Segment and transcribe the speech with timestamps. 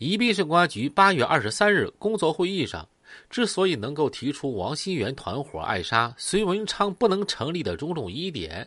[0.00, 2.88] 宜宾市公安局八月二十三日工作会议上，
[3.28, 8.66] 之所以能够提出王新元团伙爱杀隋文昌不能成立的种种疑点，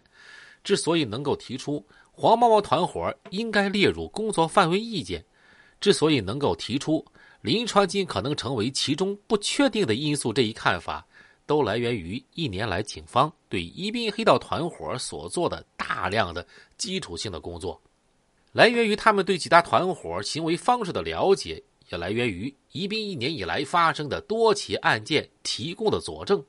[0.64, 5.26] 之所以能够提出黄毛毛团伙应该列入工作范围意见，
[5.82, 7.04] 之所以能够提出
[7.42, 11.04] 林川金可能成为其中不确定的因素这一看法，
[11.48, 16.46] 都来源于一年来警方对宜宾黑道团伙所做的大量的
[16.78, 17.82] 基础性的工作。
[18.54, 26.46] 来源于他们对几大团伙行为方式的了解，也来源于宜宾一年以来发生的多起案件提供的佐证。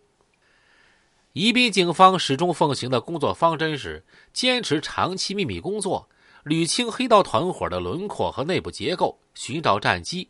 [1.33, 6.07] 宜宾警方始终奉行的工作方针是坚持长期秘密工作，
[6.45, 10.29] 捋清黑道团伙的轮廓和内部结构，寻找战机，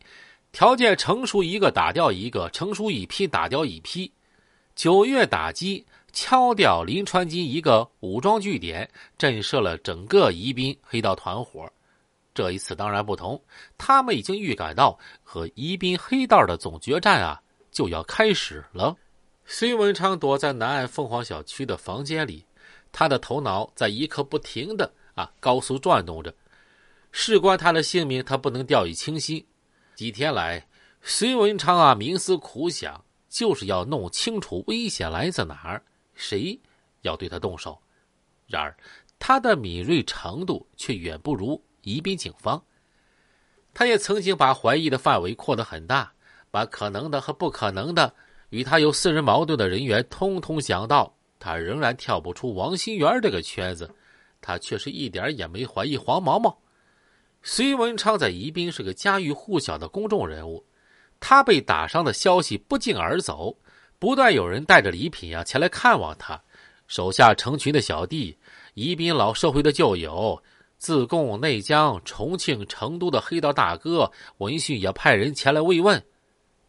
[0.53, 4.09] 条件成熟一个打掉一个，成熟一批打掉一批。
[4.75, 5.85] 九月打击。
[6.17, 11.69] 敲掉林川金一个武装据点，震慑了整个宜宾黑道团伙。
[12.33, 13.43] 这一次当然不同，
[13.77, 18.95] 他们已经预感到和宜宾黑道的总决战啊就要开始了。
[19.43, 22.45] 孙文昌躲在南岸凤凰小区的房间里，
[22.93, 26.33] 他的头脑在一刻不停的啊高速转动着，
[27.11, 29.45] 事关他的性命，他不能掉以轻心。
[29.95, 30.65] 几天来，
[31.01, 33.03] 孙文昌啊冥思苦想，
[33.35, 35.83] 就是要弄清楚危险来自哪儿。
[36.13, 36.57] 谁
[37.01, 37.77] 要对他动手？
[38.47, 38.73] 然而，
[39.19, 42.63] 他的敏锐程度却远不如宜宾警方。
[43.73, 46.13] 他也曾经把怀疑的范围扩得很大，
[46.49, 48.15] 把可能的和不可能的
[48.51, 51.13] 与他有私人矛盾的人员通通想到。
[51.37, 53.93] 他仍然跳不出王新元这个圈子。
[54.39, 56.57] 他却是一点也没怀疑黄毛毛。
[57.43, 60.63] 隋文昌在宜宾是个家喻户晓的公众人物，
[61.19, 63.55] 他被打伤的消息不胫而走。
[63.97, 66.39] 不断有人带着礼品啊前来看望他，
[66.85, 68.37] 手下成群的小弟，
[68.73, 70.39] 宜宾老社会的旧友，
[70.77, 76.03] 自贡、内江、重庆、成都的黑道大哥，闻讯也派人前来慰问。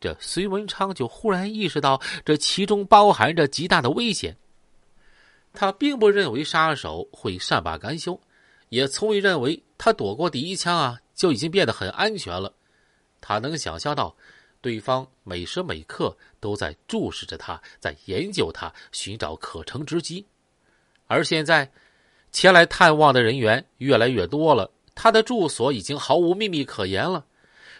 [0.00, 4.34] 这隋文昌就忽然意识到，这其中包含着极大的危险。
[5.52, 8.18] 他并不认为杀手会善罢甘休，
[8.68, 12.54] 也从未认为他躲过第一枪啊就已经变得很安全了。
[13.20, 14.16] 他能想象到。
[14.60, 20.24] 对方每时每刻都在注视着他，在研究他，寻找可乘之机。
[21.06, 21.70] 而现在，
[22.32, 27.24] 前来探望的人员越来越多了，他的住所已经毫无秘密可言了。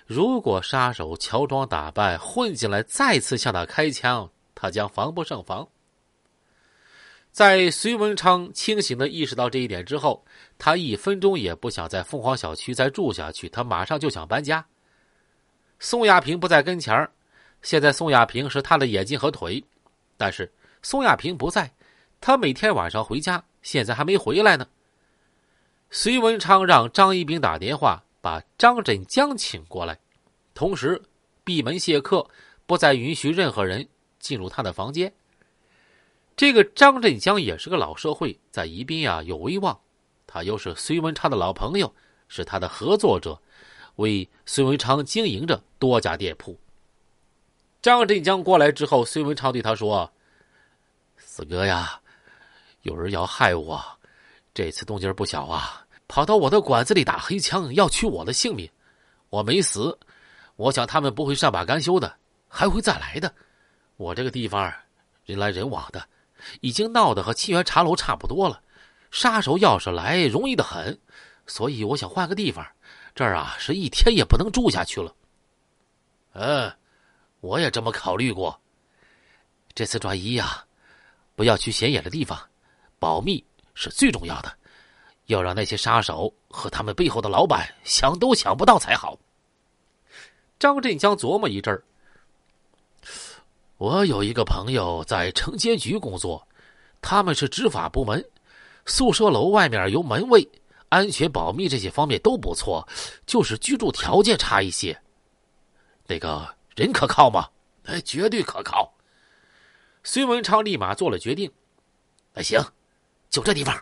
[0.07, 5.67] 如果杀手乔装打扮混进来，再次向他开枪，他将防不胜防。
[7.33, 10.25] 在隋文昌清醒的意识到这一点之后，
[10.57, 14.65] 他一分钟也不想在凤凰小区再住下去，他马上就想搬家。
[15.79, 17.09] 宋亚平不在跟前，
[17.63, 19.63] 现在宋亚平是他的眼睛和腿，
[20.17, 20.51] 但是
[20.83, 21.71] 宋亚平不在，
[22.21, 24.67] 他每天晚上回家，现在还没回来呢。
[25.91, 29.99] 隋文昌让张一兵打电话把张振江请过来，
[30.55, 31.01] 同时
[31.45, 32.27] 闭门谢客，
[32.67, 33.87] 不再允许任何人
[34.19, 35.13] 进入他的房间。
[36.35, 39.79] 这个张振江也是个老社会，在宜宾啊有威望，
[40.27, 41.95] 他又是隋文昌的老朋友，
[42.29, 43.41] 是他的合作者。
[43.97, 46.59] 为孙文昌经营着多家店铺。
[47.83, 50.11] 张振江过来之后，孙文昌对他说
[51.17, 52.01] ：“四哥呀，
[52.83, 53.85] 有人要害我，
[54.53, 58.69] 这次动静不小啊，跑到我的馆子里打黑枪，要取我的性命。
[59.31, 59.97] 我没死，
[60.57, 62.17] 我想他们不会善罢甘休的，
[62.49, 63.33] 还会再来的。
[63.97, 64.73] 我这个地方
[65.25, 66.05] 人来人往的，
[66.61, 68.61] 已经闹得和沁园茶楼差不多了。
[69.11, 70.99] 杀手要是来，容易的很，
[71.47, 72.67] 所以我想换个地方。”
[73.17, 75.13] 这儿啊，是一天也不能住下去了。
[76.35, 76.71] 嗯，
[77.41, 78.61] 我也这么考虑过。
[79.75, 80.63] 这次转移呀，
[81.35, 82.39] 不要去显眼的地方，
[82.99, 84.55] 保密是最重要的。
[85.29, 89.19] 要让那些杀手和他们背后的老板想都想不到才好。
[90.59, 91.83] 张振江琢磨一阵儿。
[93.79, 96.47] 我有一个朋友在城监局工作，
[97.01, 98.23] 他们是执法部门，
[98.85, 100.47] 宿舍楼外面有门卫。
[100.89, 102.87] 安全保密这些方面都不错，
[103.27, 105.01] 就是居住条件差一些。
[106.07, 107.49] 那个人可靠吗？
[107.85, 108.93] 哎，绝对可靠。
[110.05, 111.51] 孙文昌立马做了决定。
[112.33, 112.61] 那行，
[113.29, 113.77] 就这地方。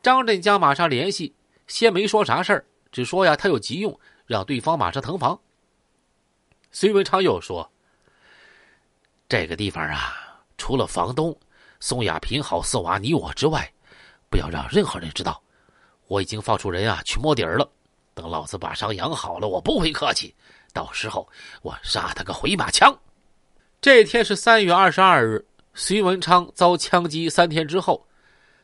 [0.00, 1.34] 张振江马上联系，
[1.66, 5.38] 先没说啥事儿，只说呀他有急用，让对方马上腾房。
[6.70, 7.68] 孙文昌又说
[9.28, 11.36] ：“这个地方啊，除了房东
[11.80, 13.72] 宋亚平、郝四娃你我之外，
[14.30, 15.42] 不要让任何人知道。”
[16.08, 17.70] 我已经放出人啊去摸底儿了，
[18.14, 20.34] 等老子把伤养好了，我不会客气，
[20.72, 21.28] 到时候
[21.62, 22.98] 我杀他个回马枪。
[23.80, 28.04] 这天是三月二十二日，隋文昌遭枪击三天之后，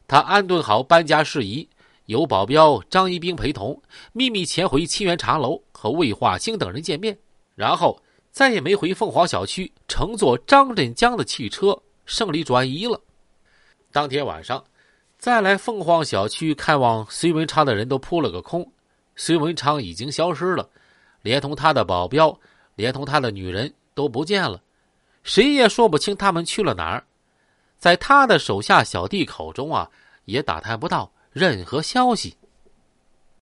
[0.08, 1.68] 他安顿好搬家事宜，
[2.06, 3.80] 由保镖张一兵陪同，
[4.12, 7.16] 秘密潜回清源茶楼和魏化兴等人见面，
[7.54, 8.02] 然后
[8.32, 13.00] 再也没回凤凰小区，乘坐张振江的汽车胜利转移了。
[13.92, 14.64] 当天晚上，
[15.18, 18.70] 再来凤凰小区看望隋文昌的人都扑了个空，
[19.16, 20.68] 隋文昌已经消失了，
[21.22, 22.38] 连同他的保镖，
[22.74, 24.60] 连同他的女人都不见了，
[25.22, 27.02] 谁也说不清他们去了哪儿。
[27.78, 29.90] 在他的手下小弟口中啊，
[30.26, 32.36] 也打探不到任何消息。